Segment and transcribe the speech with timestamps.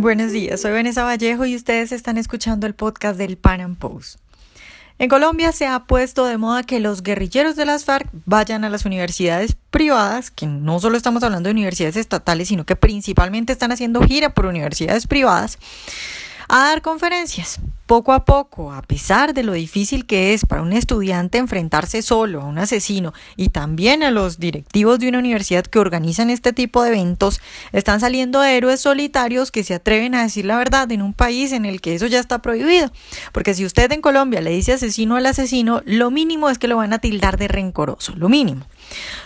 [0.00, 4.20] Buenos días, soy Vanessa Vallejo y ustedes están escuchando el podcast del Pan Am Post.
[5.00, 8.70] En Colombia se ha puesto de moda que los guerrilleros de las FARC vayan a
[8.70, 13.72] las universidades privadas, que no solo estamos hablando de universidades estatales, sino que principalmente están
[13.72, 15.58] haciendo gira por universidades privadas,
[16.48, 17.58] a dar conferencias.
[17.88, 22.42] Poco a poco, a pesar de lo difícil que es para un estudiante enfrentarse solo
[22.42, 26.82] a un asesino y también a los directivos de una universidad que organizan este tipo
[26.82, 27.40] de eventos,
[27.72, 31.64] están saliendo héroes solitarios que se atreven a decir la verdad en un país en
[31.64, 32.92] el que eso ya está prohibido.
[33.32, 36.76] Porque si usted en Colombia le dice asesino al asesino, lo mínimo es que lo
[36.76, 38.66] van a tildar de rencoroso, lo mínimo.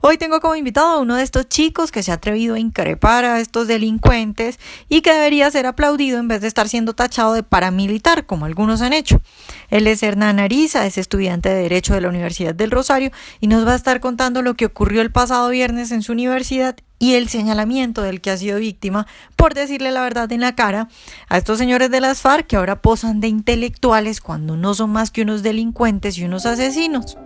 [0.00, 3.24] Hoy tengo como invitado a uno de estos chicos que se ha atrevido a increpar
[3.24, 7.42] a estos delincuentes y que debería ser aplaudido en vez de estar siendo tachado de
[7.42, 9.20] paramilitar, como algunos han hecho.
[9.68, 13.10] Él es Hernán Ariza, es estudiante de Derecho de la Universidad del Rosario
[13.40, 16.76] y nos va a estar contando lo que ocurrió el pasado viernes en su universidad
[16.98, 20.88] y el señalamiento del que ha sido víctima por decirle la verdad en la cara
[21.28, 25.10] a estos señores de las FARC que ahora posan de intelectuales cuando no son más
[25.10, 27.18] que unos delincuentes y unos asesinos.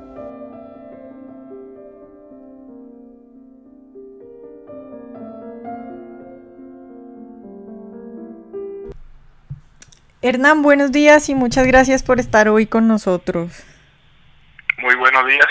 [10.22, 13.64] Hernán, buenos días y muchas gracias por estar hoy con nosotros.
[14.82, 15.46] Muy buenos días.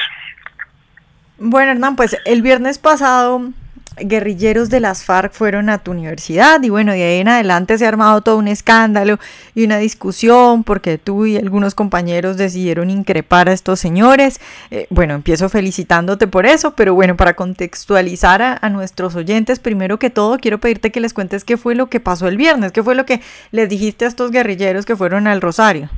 [1.39, 3.51] Bueno, Hernán, pues el viernes pasado
[4.01, 7.85] guerrilleros de las FARC fueron a tu universidad y bueno, de ahí en adelante se
[7.85, 9.19] ha armado todo un escándalo
[9.55, 14.39] y una discusión porque tú y algunos compañeros decidieron increpar a estos señores.
[14.71, 19.99] Eh, bueno, empiezo felicitándote por eso, pero bueno, para contextualizar a, a, nuestros oyentes, primero
[19.99, 22.83] que todo quiero pedirte que les cuentes qué fue lo que pasó el viernes, qué
[22.83, 25.89] fue lo que les dijiste a estos guerrilleros que fueron al Rosario.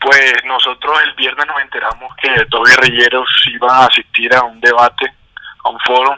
[0.00, 5.12] Pues nosotros el viernes nos enteramos que dos guerrilleros iban a asistir a un debate,
[5.62, 6.16] a un foro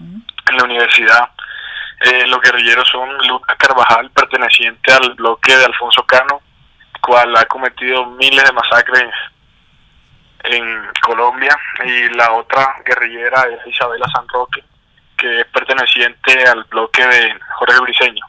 [0.00, 1.30] en la universidad.
[2.00, 6.42] Eh, los guerrilleros son Lucas Carvajal, perteneciente al bloque de Alfonso Cano,
[7.00, 9.10] cual ha cometido miles de masacres
[10.44, 14.62] en Colombia, y la otra guerrillera es Isabela San Roque,
[15.16, 18.26] que es perteneciente al bloque de Jorge Briceño.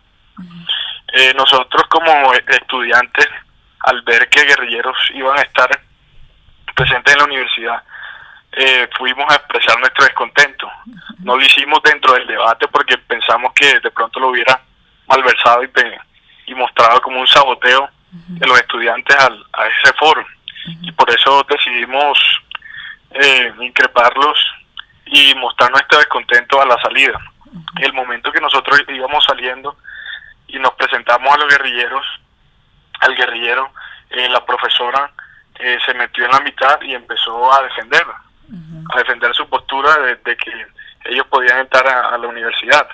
[1.14, 3.28] eh, nosotros como estudiantes,
[3.80, 5.70] al ver que guerrilleros iban a estar
[6.76, 7.84] presentes en la universidad,
[8.58, 10.72] eh, fuimos a expresar nuestro descontento.
[11.20, 14.62] No lo hicimos dentro del debate porque pensamos que de pronto lo hubiera
[15.08, 15.70] malversado y,
[16.48, 20.26] y mostrado como un saboteo de los estudiantes al, a ese foro.
[20.82, 22.18] Y por eso decidimos
[23.12, 24.40] eh, increparlos
[25.06, 27.20] y mostrar nuestro descontento a la salida.
[27.82, 29.78] El momento que nosotros íbamos saliendo
[30.48, 32.06] y nos presentamos a los guerrilleros,
[33.02, 33.70] al guerrillero,
[34.12, 35.12] eh, la profesora
[35.60, 38.25] eh, se metió en la mitad y empezó a defenderla
[38.94, 40.52] a defender su postura de, de que
[41.06, 42.88] ellos podían entrar a, a la universidad.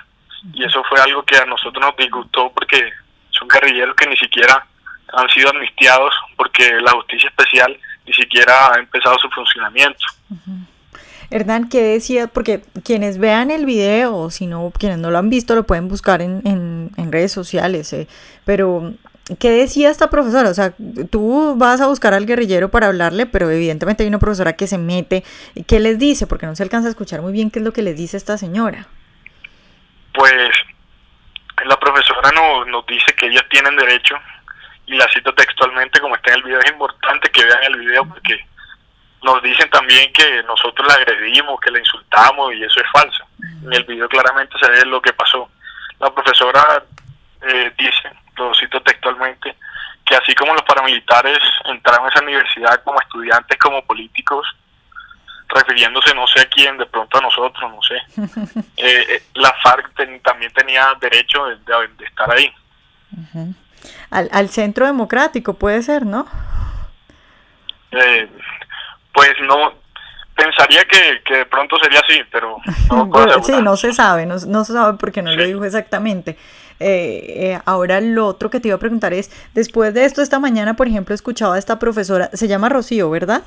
[0.52, 2.90] Y eso fue algo que a nosotros nos disgustó porque
[3.30, 4.66] son guerrilleros que ni siquiera
[5.12, 10.04] han sido amnistiados porque la justicia especial ni siquiera ha empezado su funcionamiento.
[11.30, 12.26] Hernán, ¿qué decía?
[12.26, 16.20] Porque quienes vean el video, si no, quienes no lo han visto, lo pueden buscar
[16.20, 18.06] en, en, en redes sociales, eh,
[18.44, 18.92] pero
[19.38, 20.50] ¿qué decía esta profesora?
[20.50, 20.74] O sea,
[21.10, 24.78] tú vas a buscar al guerrillero para hablarle, pero evidentemente hay una profesora que se
[24.78, 25.24] mete.
[25.66, 26.26] ¿Qué les dice?
[26.26, 28.38] Porque no se alcanza a escuchar muy bien qué es lo que les dice esta
[28.38, 28.86] señora.
[30.14, 30.50] Pues
[31.64, 34.16] la profesora no, nos dice que ellas tienen derecho,
[34.86, 38.08] y la cito textualmente como está en el video, es importante que vean el video
[38.08, 38.44] porque
[39.22, 43.24] nos dicen también que nosotros la agredimos, que la insultamos y eso es falso.
[43.64, 45.48] En el video claramente se ve lo que pasó.
[46.00, 46.82] La profesora
[47.42, 49.56] eh, dice, lo cito textualmente,
[50.04, 54.46] que así como los paramilitares entraron a esa universidad como estudiantes, como políticos,
[55.48, 60.20] refiriéndose no sé a quién, de pronto a nosotros, no sé, eh, la FARC ten,
[60.20, 62.52] también tenía derecho de, de, de estar ahí.
[63.12, 63.54] Uh -huh.
[64.10, 66.26] al, al, centro democrático puede ser, ¿no?
[67.90, 68.28] Eh,
[69.12, 69.74] pues no,
[70.34, 72.56] pensaría que, que, de pronto sería así, pero
[72.90, 75.36] no pero, sí, no se sabe, no, no se sabe porque no sí.
[75.36, 76.38] lo dijo exactamente.
[76.82, 80.38] Eh, eh, ahora lo otro que te iba a preguntar es, después de esto esta
[80.38, 83.42] mañana, por ejemplo, escuchaba a esta profesora, se llama Rocío, ¿verdad?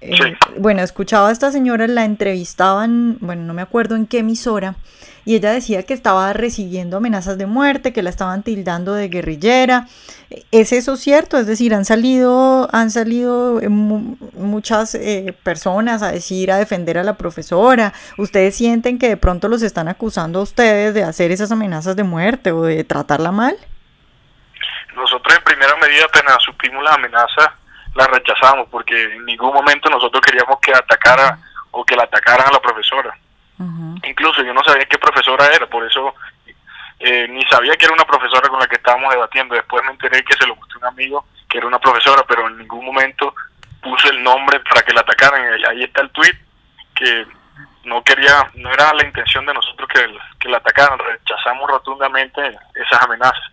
[0.00, 0.34] Eh, sí.
[0.58, 4.76] Bueno, escuchaba a esta señora, la entrevistaban, bueno, no me acuerdo en qué emisora,
[5.24, 9.86] y ella decía que estaba recibiendo amenazas de muerte, que la estaban tildando de guerrillera.
[10.50, 11.38] ¿Es eso cierto?
[11.38, 17.14] Es decir, han salido, han salido muchas eh, personas a decir, a defender a la
[17.14, 17.92] profesora.
[18.16, 22.04] ¿Ustedes sienten que de pronto los están acusando a ustedes de hacer esas amenazas de
[22.04, 23.56] muerte o de tratarla mal?
[24.96, 27.50] Nosotros en primera medida apenas supimos las amenazas,
[27.94, 31.38] las rechazamos porque en ningún momento nosotros queríamos que atacara
[31.70, 33.16] o que la atacaran a la profesora.
[33.58, 34.08] Uh -huh.
[34.08, 36.14] Incluso yo no sabía qué profesora era, por eso
[37.00, 39.54] eh, ni sabía que era una profesora con la que estábamos debatiendo.
[39.54, 42.58] Después me enteré que se lo mostró un amigo que era una profesora, pero en
[42.58, 43.34] ningún momento
[43.82, 45.42] puse el nombre para que la atacaran.
[45.68, 46.36] Ahí está el tweet
[46.94, 47.26] que
[47.84, 50.06] no quería, no era la intención de nosotros que,
[50.38, 50.98] que la atacaran.
[50.98, 52.40] Rechazamos rotundamente
[52.74, 53.50] esas amenazas.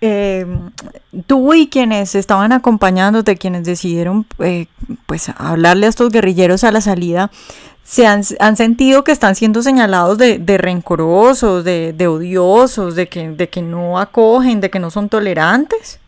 [0.00, 0.44] Eh,
[1.26, 4.66] tú y quienes estaban acompañándote, quienes decidieron eh,
[5.06, 7.30] pues hablarle a estos guerrilleros a la salida,
[7.82, 13.98] se han, sentido que están siendo señalados de, de rencorosos, de, odiosos, de que, no
[13.98, 16.00] acogen, de que no son tolerantes.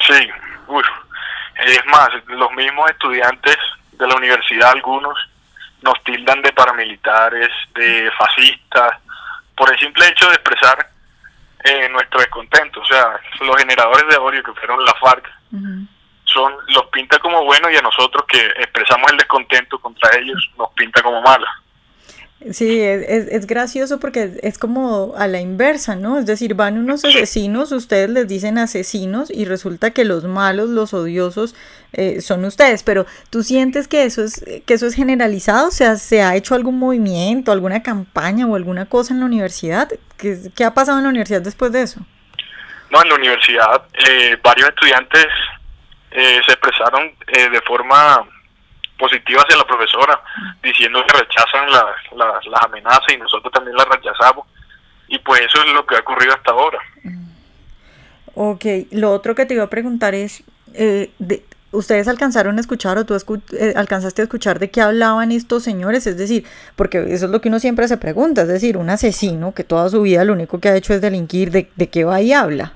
[0.00, 0.28] Sí,
[1.64, 3.56] es más, los mismos estudiantes
[3.92, 5.16] de la universidad, algunos,
[5.82, 8.92] nos tildan de paramilitares, de fascistas,
[9.54, 10.91] por el simple hecho de expresar
[11.64, 12.80] eh, nuestro descontento.
[12.80, 15.28] O sea, los generadores de odio que fueron la FARC
[16.24, 20.70] son los pinta como buenos y a nosotros que expresamos el descontento contra ellos nos
[20.70, 21.48] pinta como malos.
[22.50, 26.18] Sí, es, es, gracioso porque es como a la inversa, ¿no?
[26.18, 30.92] Es decir, van unos asesinos, ustedes les dicen asesinos y resulta que los malos, los
[30.92, 31.54] odiosos
[31.92, 35.68] eh, son ustedes, pero ¿tú sientes que eso es, que eso es generalizado?
[35.68, 39.88] O sea, ¿se ha hecho algún movimiento, alguna campaña o alguna cosa en la universidad?
[40.16, 42.00] ¿Qué, qué ha pasado en la universidad después de eso?
[42.90, 45.26] No, en la universidad eh, varios estudiantes
[46.10, 48.26] eh, se expresaron de forma
[49.02, 50.20] positiva hacia la profesora,
[50.62, 54.46] diciendo que rechazan las amenazas y nosotros también las rechazamos.
[55.08, 56.78] Y pues eso es lo que ha ocurrido hasta ahora.
[58.34, 60.44] Ok, lo otro que te iba a preguntar es,
[60.74, 63.18] eh, de, ¿ustedes alcanzaron a escuchar o tú
[63.58, 66.06] eh, alcanzaste a escuchar de qué hablaban estos señores?
[66.06, 66.46] Es decir,
[66.76, 69.88] porque eso es lo que uno siempre se pregunta, es decir, un asesino que toda
[69.88, 72.72] su vida lo único que ha hecho es delinquir, ¿de, de qué va y habla?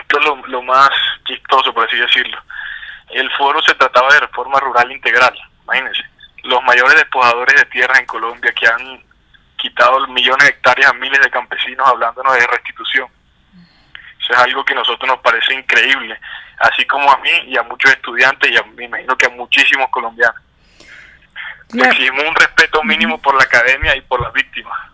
[0.00, 0.90] Esto es lo, lo más
[1.26, 2.38] chistoso, por así decirlo
[3.12, 6.02] el foro se trataba de reforma rural integral, imagínense,
[6.44, 9.02] los mayores despojadores de tierras en Colombia que han
[9.56, 13.08] quitado millones de hectáreas a miles de campesinos hablándonos de restitución.
[14.20, 16.18] Eso es algo que a nosotros nos parece increíble,
[16.58, 19.88] así como a mí y a muchos estudiantes y a, me imagino que a muchísimos
[19.90, 20.40] colombianos.
[21.74, 24.91] Exigimos un respeto mínimo por la academia y por las víctimas.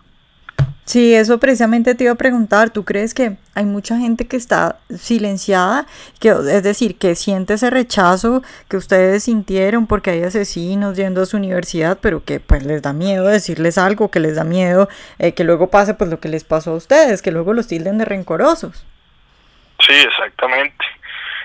[0.89, 2.71] Sí, eso precisamente te iba a preguntar.
[2.71, 5.85] ¿Tú crees que hay mucha gente que está silenciada?
[6.19, 11.27] Que, es decir, que siente ese rechazo que ustedes sintieron porque hay asesinos yendo a
[11.27, 14.89] su universidad, pero que pues les da miedo decirles algo, que les da miedo
[15.19, 17.99] eh, que luego pase pues lo que les pasó a ustedes, que luego los tilden
[17.99, 18.83] de rencorosos.
[19.85, 20.85] Sí, exactamente.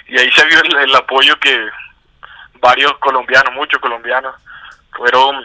[0.08, 1.54] Y ahí se vio el, apoyo que
[2.62, 4.34] varios colombianos, muchos colombianos,
[4.92, 5.36] fueron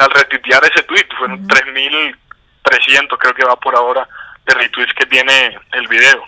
[0.00, 2.16] al retitear ese tweet, fueron tres mil
[2.74, 4.08] 300 creo que va por ahora
[4.46, 6.22] de retweets que tiene el video.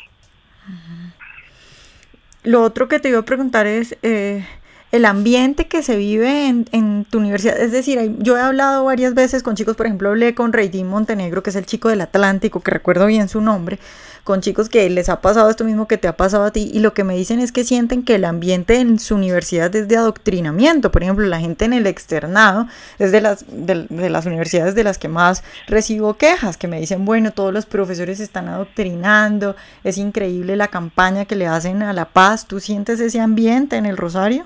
[2.44, 4.46] Lo otro que te iba a preguntar es eh,
[4.92, 7.58] el ambiente que se vive en, en, tu universidad.
[7.60, 11.42] Es decir, yo he hablado varias veces con chicos, por ejemplo, hablé con Reitín Montenegro,
[11.42, 13.80] que es el chico del Atlántico, que recuerdo bien su nombre,
[14.26, 16.80] con chicos que les ha pasado esto mismo que te ha pasado a ti y
[16.80, 19.96] lo que me dicen es que sienten que el ambiente en su universidad es de
[19.96, 20.90] adoctrinamiento.
[20.90, 22.66] Por ejemplo, la gente en el externado
[22.98, 27.04] es de las, de, las universidades de las que más recibo quejas, que me dicen,
[27.04, 32.06] bueno, todos los profesores están adoctrinando, es increíble la campaña que le hacen a la
[32.06, 32.48] paz.
[32.48, 34.44] ¿Tú sientes ese ambiente en el Rosario?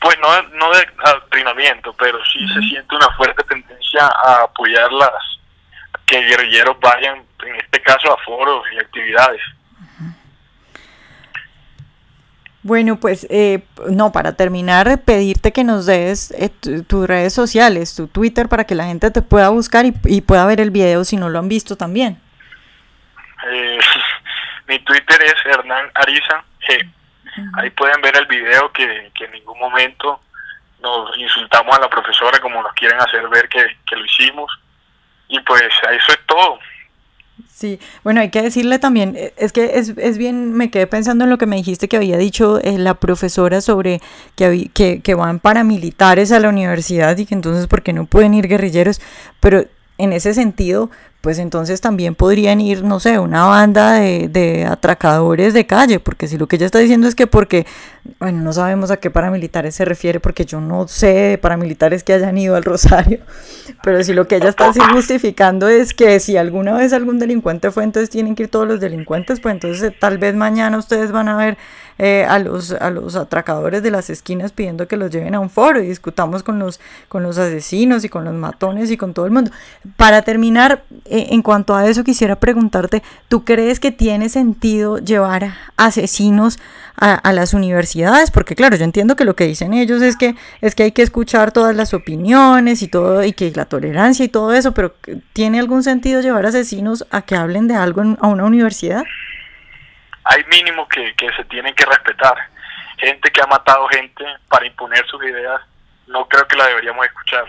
[0.00, 5.39] Pues no, no de adoctrinamiento, pero sí se siente una fuerte tendencia a apoyar las
[6.10, 9.40] que guerrilleros vayan en este caso a foros y actividades.
[12.62, 16.50] Bueno, pues eh, no, para terminar, pedirte que nos des eh,
[16.86, 20.60] tus redes sociales, tu Twitter, para que la gente te pueda buscar y, pueda ver
[20.60, 22.20] el video si no lo han visto también.
[23.50, 23.78] Eh,
[24.68, 26.92] mi Twitter es Hernán Ariza G.
[27.54, 30.20] Ahí pueden ver el video que, que, en ningún momento
[30.82, 34.50] nos insultamos a la profesora como nos quieren hacer ver que, que lo hicimos.
[35.30, 36.58] Y pues eso es todo.
[37.48, 41.24] Sí, bueno, hay que decirle también, eh, es que es, es, bien, me quedé pensando
[41.24, 44.00] en lo que me dijiste que había dicho eh, la profesora sobre
[44.34, 48.34] que, que, que van paramilitares a la universidad y que entonces, ¿por qué no pueden
[48.34, 49.00] ir guerrilleros?
[49.40, 49.66] Pero
[50.00, 50.90] en ese sentido,
[51.20, 56.26] pues entonces también podrían ir, no sé, una banda de, de, atracadores de calle, porque
[56.26, 57.66] si lo que ella está diciendo es que porque,
[58.18, 62.14] bueno, no sabemos a qué paramilitares se refiere, porque yo no sé de paramilitares que
[62.14, 63.20] hayan ido al Rosario,
[63.82, 67.84] pero si lo que ella está justificando es que si alguna vez algún delincuente fue,
[67.84, 71.36] entonces tienen que ir todos los delincuentes, pues entonces tal vez mañana ustedes van a
[71.36, 71.58] ver
[72.02, 75.50] eh, a, los, a los atracadores de las esquinas pidiendo que los lleven a un
[75.50, 76.80] foro y discutamos con los,
[77.10, 79.50] con los asesinos y con los matones y con todo el mundo.
[79.98, 85.52] Para terminar, eh, en cuanto a eso, quisiera preguntarte, ¿tú crees que tiene sentido llevar
[85.76, 86.58] asesinos
[86.96, 88.30] a, las universidades?
[88.30, 91.02] Porque claro, yo entiendo que lo que dicen ellos es que, es que hay que
[91.02, 94.94] escuchar todas las opiniones y todo, y que la tolerancia y todo eso, pero
[95.34, 99.04] ¿tiene algún sentido llevar asesinos a que hablen de algo en, a una universidad?
[100.30, 102.36] Hay mínimos que, que se tienen que respetar.
[102.98, 105.60] Gente que ha matado gente para imponer sus ideas,
[106.06, 107.44] no creo que la deberíamos escuchar.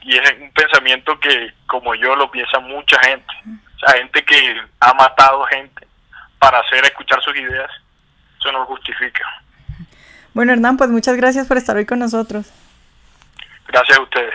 [0.00, 3.34] Y es un pensamiento que, como yo, lo piensa mucha gente.
[3.76, 5.86] O sea, gente que ha matado gente
[6.38, 7.70] para hacer escuchar sus ideas,
[8.38, 9.24] eso no justifica.
[10.32, 12.50] Bueno, Hernán, pues muchas gracias por estar hoy con nosotros.
[13.68, 14.34] Gracias a ustedes.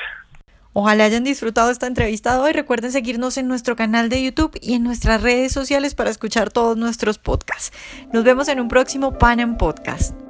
[0.80, 2.54] Ojalá hayan disfrutado esta entrevista de hoy.
[2.54, 6.78] Recuerden seguirnos en nuestro canal de YouTube y en nuestras redes sociales para escuchar todos
[6.78, 7.76] nuestros podcasts.
[8.14, 10.27] Nos vemos en un próximo Pan Podcast.